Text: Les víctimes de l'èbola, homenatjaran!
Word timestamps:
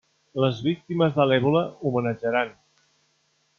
Les 0.43 0.61
víctimes 0.67 1.19
de 1.19 1.27
l'èbola, 1.33 1.63
homenatjaran! 1.91 2.53